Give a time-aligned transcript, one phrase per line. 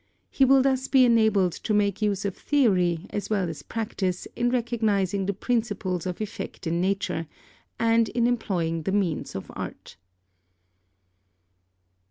[0.31, 4.49] He will thus be enabled to make use of theory as well as practice in
[4.49, 7.27] recognising the principles of effect in nature,
[7.79, 9.97] and in employing the means of art.